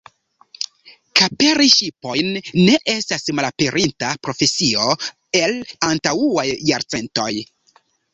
Kaperi 1.19 1.65
ŝipojn 1.73 2.31
ne 2.59 2.79
estas 2.93 3.25
malaperinta 3.39 4.13
profesio 4.29 4.87
el 5.43 5.53
antaŭaj 5.89 6.47
jarcentoj. 6.71 7.29